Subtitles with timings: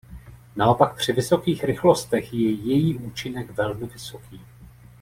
[0.55, 4.41] Naopak při vysokých rychlostech je její účinek velmi vysoký.